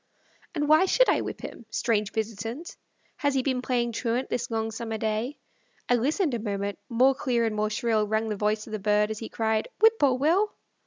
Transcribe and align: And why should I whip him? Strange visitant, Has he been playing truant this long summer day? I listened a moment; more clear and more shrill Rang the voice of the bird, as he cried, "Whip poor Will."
And 0.55 0.67
why 0.67 0.87
should 0.87 1.09
I 1.09 1.21
whip 1.21 1.41
him? 1.41 1.67
Strange 1.69 2.11
visitant, 2.11 2.75
Has 3.17 3.35
he 3.35 3.43
been 3.43 3.61
playing 3.61 3.91
truant 3.91 4.29
this 4.29 4.49
long 4.49 4.71
summer 4.71 4.97
day? 4.97 5.37
I 5.87 5.93
listened 5.93 6.33
a 6.33 6.39
moment; 6.39 6.79
more 6.89 7.13
clear 7.13 7.45
and 7.45 7.55
more 7.55 7.69
shrill 7.69 8.07
Rang 8.07 8.27
the 8.27 8.35
voice 8.35 8.65
of 8.65 8.73
the 8.73 8.79
bird, 8.79 9.11
as 9.11 9.19
he 9.19 9.29
cried, 9.29 9.67
"Whip 9.79 9.99
poor 9.99 10.15
Will." 10.15 10.55